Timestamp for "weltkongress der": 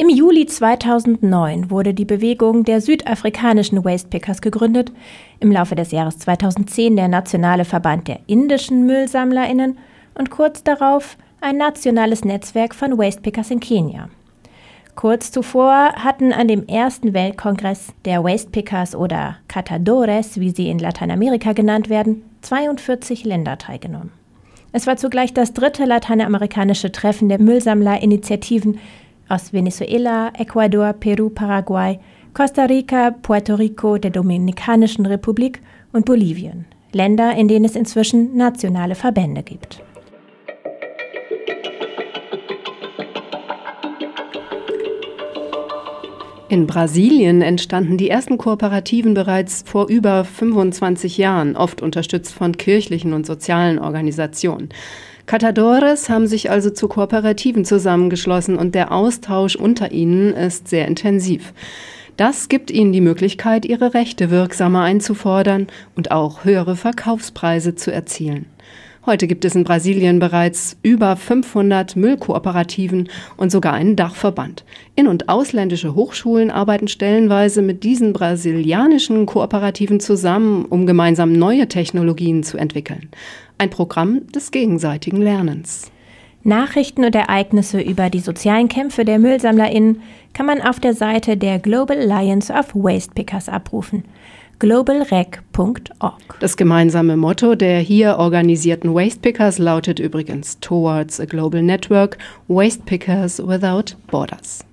17.12-18.22